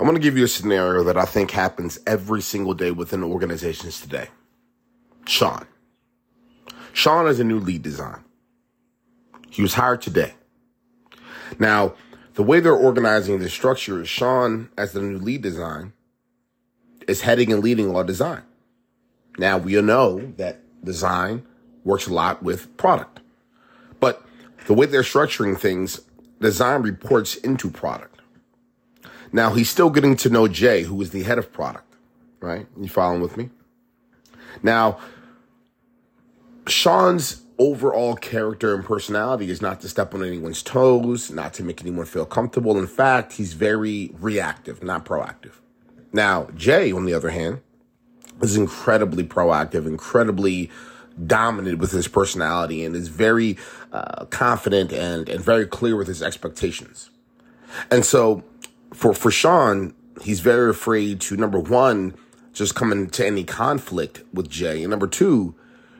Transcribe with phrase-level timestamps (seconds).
[0.00, 3.22] I'm going to give you a scenario that I think happens every single day within
[3.22, 4.28] organizations today.
[5.26, 5.66] Sean.
[6.94, 8.24] Sean is a new lead design.
[9.50, 10.32] He was hired today.
[11.58, 11.92] Now,
[12.32, 15.92] the way they're organizing the structure is Sean, as the new lead design,
[17.06, 18.42] is heading and leading all design.
[19.36, 21.46] Now, we know that design
[21.84, 23.20] works a lot with product,
[24.00, 24.24] but
[24.66, 26.00] the way they're structuring things,
[26.40, 28.09] design reports into product.
[29.32, 31.94] Now, he's still getting to know Jay, who is the head of product,
[32.40, 32.66] right?
[32.78, 33.50] You following with me?
[34.62, 34.98] Now,
[36.66, 41.80] Sean's overall character and personality is not to step on anyone's toes, not to make
[41.82, 42.78] anyone feel comfortable.
[42.78, 45.52] In fact, he's very reactive, not proactive.
[46.12, 47.60] Now, Jay, on the other hand,
[48.40, 50.70] is incredibly proactive, incredibly
[51.26, 53.58] dominant with his personality, and is very
[53.92, 57.10] uh, confident and, and very clear with his expectations.
[57.90, 58.42] And so
[58.92, 62.14] for, for Sean, he's very afraid to, number one,
[62.52, 64.82] just come into any conflict with Jay.
[64.82, 65.54] And number two,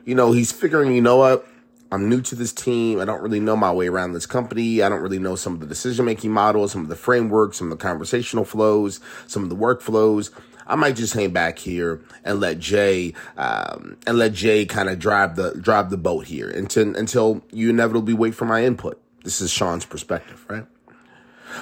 [0.05, 1.47] you know, he's figuring, you know what?
[1.91, 2.99] I'm new to this team.
[3.01, 4.81] I don't really know my way around this company.
[4.81, 7.69] I don't really know some of the decision making models, some of the frameworks, some
[7.69, 10.31] of the conversational flows, some of the workflows.
[10.67, 14.99] I might just hang back here and let Jay um, and let Jay kind of
[14.99, 19.01] drive the drive the boat here until until you inevitably wait for my input.
[19.25, 20.65] This is Sean's perspective, right?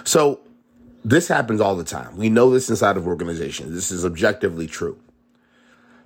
[0.03, 0.41] So
[1.03, 2.17] this happens all the time.
[2.17, 3.73] We know this inside of organizations.
[3.73, 4.99] This is objectively true.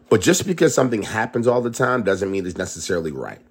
[0.09, 3.41] But just because something happens all the time doesn't mean it's necessarily right.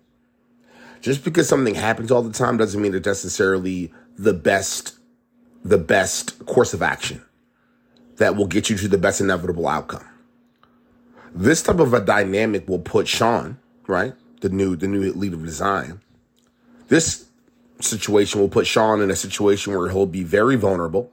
[1.00, 4.96] Just because something happens all the time doesn't mean it's necessarily the best,
[5.64, 7.20] the best course of action
[8.18, 10.04] that will get you to the best inevitable outcome.
[11.34, 14.12] This type of a dynamic will put Sean, right?
[14.42, 16.00] The new, the new lead of design.
[16.88, 17.26] This
[17.80, 21.10] situation will put Sean in a situation where he'll be very vulnerable,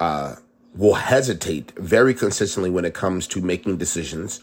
[0.00, 0.36] uh,
[0.74, 4.42] will hesitate very consistently when it comes to making decisions.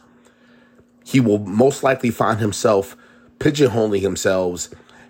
[1.04, 2.96] He will most likely find himself
[3.40, 4.70] pigeonholing himself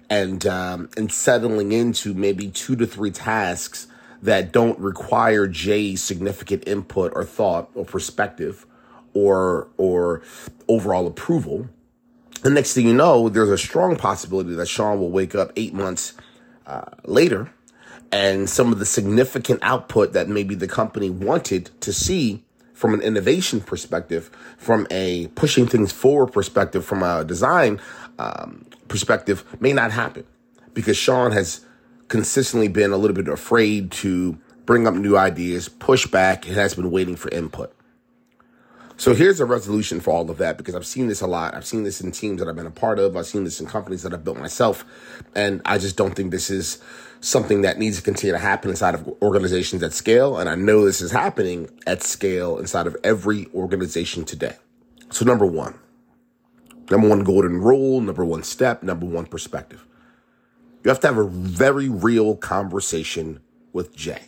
[0.10, 3.88] and um, and settling into maybe two to three tasks
[4.22, 8.66] that don't require Jay's significant input or thought or perspective
[9.14, 10.22] or or
[10.68, 11.68] overall approval.
[12.44, 15.74] The next thing you know, there's a strong possibility that Sean will wake up eight
[15.74, 16.14] months
[16.68, 17.52] uh, later,
[18.12, 23.02] and some of the significant output that maybe the company wanted to see from an
[23.02, 27.82] innovation perspective, from a pushing things forward perspective, from a design
[28.20, 30.24] um, perspective may not happen
[30.74, 31.66] because Sean has
[32.08, 36.76] consistently been a little bit afraid to bring up new ideas, push back, and has
[36.76, 37.74] been waiting for input.
[38.98, 41.54] So here's a resolution for all of that because I've seen this a lot.
[41.54, 43.16] I've seen this in teams that I've been a part of.
[43.16, 44.84] I've seen this in companies that I've built myself.
[45.36, 46.80] And I just don't think this is
[47.22, 50.38] something that needs to continue to happen inside of organizations at scale.
[50.38, 54.56] And I know this is happening at scale inside of every organization today.
[55.12, 55.80] So number one,
[56.90, 59.86] Number one golden rule, number one step, number one perspective.
[60.84, 63.42] You have to have a very real conversation
[63.74, 64.22] with Jay.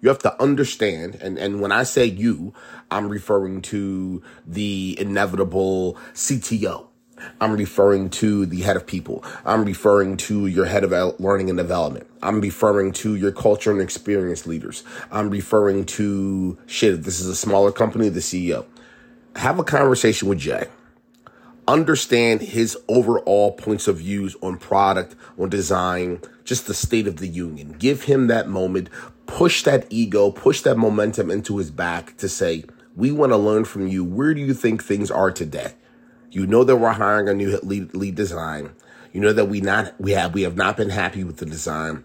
[0.00, 2.52] You have to understand, and, and when I say you,
[2.90, 6.86] I'm referring to the inevitable CTO.
[7.40, 9.24] I'm referring to the head of people.
[9.46, 12.06] I'm referring to your head of learning and development.
[12.22, 14.84] I'm referring to your culture and experience leaders.
[15.10, 17.02] I'm referring to shit.
[17.02, 18.66] This is a smaller company, the CEO.
[19.36, 20.66] Have a conversation with Jay
[21.66, 27.28] understand his overall points of views on product, on design, just the state of the
[27.28, 27.74] union.
[27.78, 28.88] Give him that moment,
[29.26, 32.64] push that ego, push that momentum into his back to say,
[32.96, 34.04] we want to learn from you.
[34.04, 35.74] Where do you think things are today?
[36.30, 38.70] You know that we're hiring a new lead, lead design.
[39.12, 42.04] You know that we not we have we have not been happy with the design.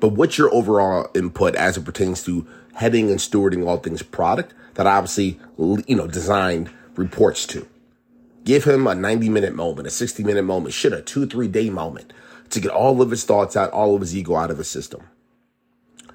[0.00, 4.54] But what's your overall input as it pertains to heading and stewarding all things product
[4.74, 7.66] that obviously you know design reports to?
[8.46, 11.68] Give him a 90 minute moment, a 60 minute moment, shit, a two, three day
[11.68, 12.12] moment
[12.50, 15.02] to get all of his thoughts out, all of his ego out of his system.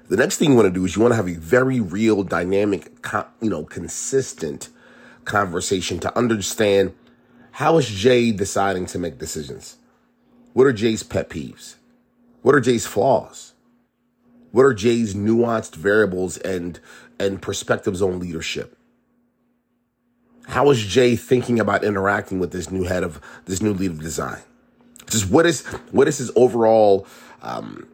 [0.08, 2.22] The next thing you want to do is you want to have a very real,
[2.22, 2.90] dynamic,
[3.42, 4.70] you know, consistent
[5.26, 6.94] conversation to understand
[7.52, 9.76] how is Jay deciding to make decisions?
[10.54, 11.74] What are Jay's pet peeves?
[12.40, 13.52] What are Jay's flaws?
[14.52, 16.80] What are Jay's nuanced variables and
[17.18, 18.78] and perspectives on leadership?
[20.46, 24.00] How is Jay thinking about interacting with this new head of this new lead of
[24.00, 24.40] design?
[25.08, 27.06] Just what is what is his overall
[27.42, 27.88] um,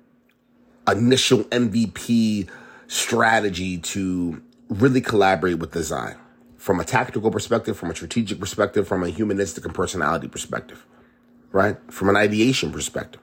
[0.91, 2.49] initial MVP
[2.87, 6.17] strategy to really collaborate with design
[6.56, 10.85] from a tactical perspective, from a strategic perspective, from a humanistic and personality perspective,
[11.53, 11.77] right?
[11.91, 13.21] From an ideation perspective.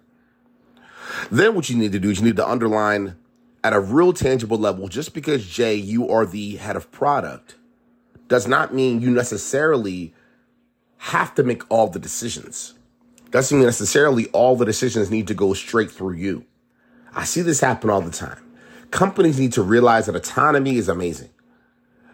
[1.30, 3.16] Then what you need to do is you need to underline
[3.64, 7.56] at a real tangible level, just because Jay, you are the head of product,
[8.28, 10.14] does not mean you necessarily
[10.98, 12.74] have to make all the decisions.
[13.32, 16.46] Doesn't mean necessarily all the decisions need to go straight through you.
[17.14, 18.40] I see this happen all the time.
[18.92, 21.30] Companies need to realize that autonomy is amazing.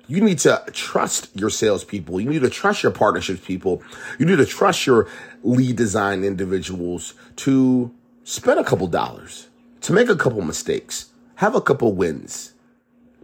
[0.08, 2.19] You need to trust your salespeople.
[2.19, 3.81] You need to trust your partnerships people.
[4.19, 5.08] You need to trust your
[5.44, 7.94] lead design individuals to
[8.24, 9.48] spend a couple dollars,
[9.81, 12.54] to make a couple mistakes, have a couple wins,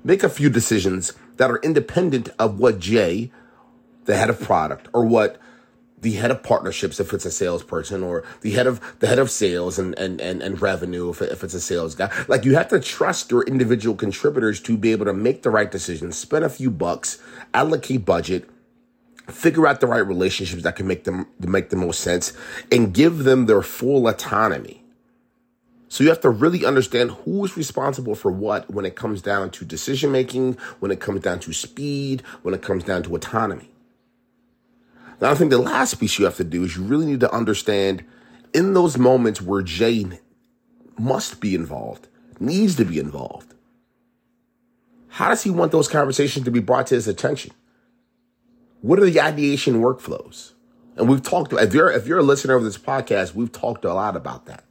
[0.04, 3.32] make a few decisions that are independent of what Jay,
[4.06, 5.40] the head of product, or what
[6.00, 9.32] the head of partnerships if it's a salesperson or the head of the head of
[9.32, 12.12] sales and and and, and revenue if, if it's a sales guy.
[12.28, 15.72] Like you have to trust your individual contributors to be able to make the right
[15.72, 17.20] decisions spend a few bucks
[17.54, 18.50] allocate budget
[19.28, 22.34] figure out the right relationships that can make them make the most sense
[22.72, 24.84] and give them their full autonomy
[25.90, 29.50] so you have to really understand who is responsible for what when it comes down
[29.52, 33.72] to decision making when it comes down to speed when it comes down to autonomy
[35.20, 37.34] now, I think the last piece you have to do is you really need to
[37.34, 38.04] understand
[38.54, 40.20] in those moments where Jane
[40.98, 42.08] must be involved,
[42.40, 43.54] needs to be involved.
[45.10, 47.52] How does he want those conversations to be brought to his attention?
[48.82, 50.52] What are the ideation workflows?
[50.96, 53.94] And we've talked, if you're, if you're a listener of this podcast, we've talked a
[53.94, 54.64] lot about that.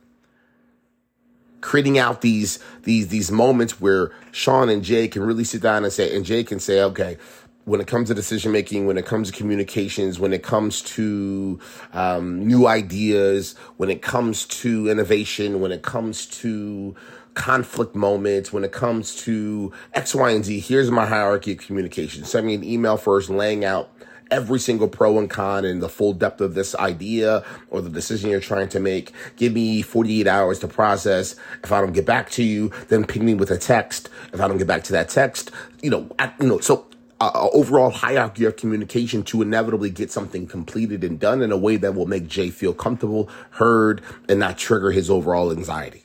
[1.66, 5.92] Creating out these, these, these moments where Sean and Jay can really sit down and
[5.92, 7.18] say, and Jay can say, okay,
[7.64, 11.58] when it comes to decision making, when it comes to communications, when it comes to
[11.92, 16.94] um, new ideas, when it comes to innovation, when it comes to
[17.34, 22.22] conflict moments, when it comes to X, Y, and Z, here's my hierarchy of communication.
[22.22, 23.90] Send me an email first laying out
[24.30, 28.30] every single pro and con and the full depth of this idea or the decision
[28.30, 29.12] you're trying to make.
[29.36, 31.36] Give me 48 hours to process.
[31.62, 34.08] If I don't get back to you, then ping me with a text.
[34.32, 35.50] If I don't get back to that text,
[35.82, 36.86] you know, I, you know, so
[37.20, 41.76] uh, overall hierarchy of communication to inevitably get something completed and done in a way
[41.76, 46.04] that will make Jay feel comfortable, heard, and not trigger his overall anxiety.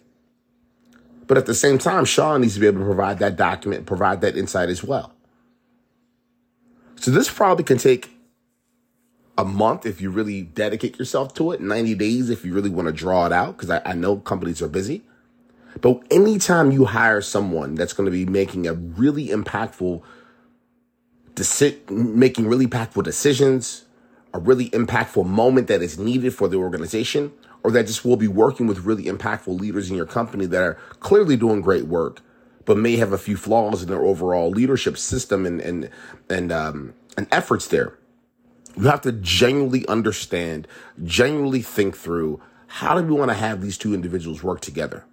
[1.27, 4.21] But at the same time, Sean needs to be able to provide that document, provide
[4.21, 5.13] that insight as well.
[7.01, 8.11] So this probably can take
[9.35, 12.89] a month if you really dedicate yourself to it, 90 days if you really want
[12.89, 15.01] to draw it out, because I, I know companies are busy.
[15.81, 20.03] But anytime you hire someone that's going to be making a really impactful
[21.33, 23.85] deci- making really impactful decisions,
[24.31, 27.31] a really impactful moment that is needed for the organization,
[27.63, 30.75] or that just will be working with really impactful leaders in your company that are
[30.99, 32.21] clearly doing great work,
[32.71, 35.89] but may have a few flaws in their overall leadership system and and
[36.29, 37.97] and um, and efforts there.
[38.77, 40.67] You have to genuinely understand,
[41.03, 45.03] genuinely think through how do we want to have these two individuals work together?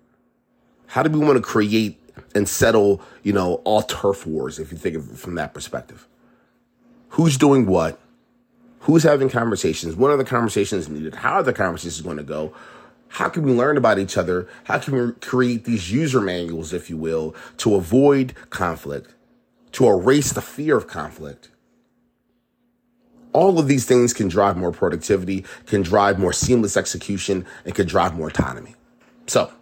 [0.86, 2.00] How do we want to create
[2.36, 6.06] and settle, you know, all turf wars if you think of it from that perspective?
[7.10, 7.98] who's doing what,
[8.80, 12.52] who's having conversations, what are the conversations needed, how are the conversations going to go,
[13.08, 16.90] how can we learn about each other, how can we create these user manuals, if
[16.90, 19.14] you will, to avoid conflict,
[19.72, 21.50] to erase the fear of conflict.
[23.32, 27.86] All of these things can drive more productivity, can drive more seamless execution, and can
[27.86, 28.74] drive more autonomy.
[29.26, 29.52] So,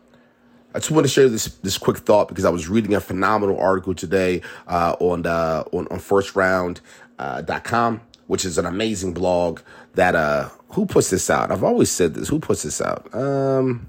[0.75, 3.59] I just want to share this this quick thought because I was reading a phenomenal
[3.59, 6.83] article today uh, on, uh, on on first round
[7.19, 9.61] uh, .com, which is an amazing blog
[9.95, 11.51] that uh who puts this out?
[11.51, 12.29] I've always said this.
[12.29, 13.13] Who puts this out?
[13.15, 13.89] Um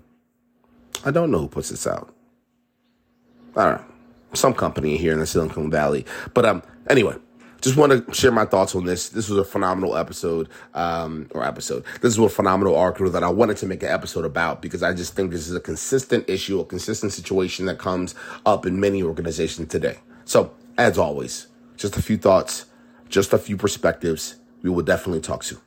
[1.05, 2.13] I don't know who puts this out.
[3.55, 3.85] I don't know.
[4.33, 6.05] Some company here in the Silicon Valley.
[6.33, 7.15] But um anyway,
[7.61, 9.09] just want to share my thoughts on this.
[9.09, 11.83] This was a phenomenal episode, um, or episode.
[12.01, 14.93] This is a phenomenal article that I wanted to make an episode about because I
[14.93, 18.13] just think this is a consistent issue, a consistent situation that comes
[18.45, 19.97] up in many organizations today.
[20.25, 22.65] So, as always, just a few thoughts
[23.09, 24.37] just a few perspectives.
[24.61, 25.59] We will definitely talk soon.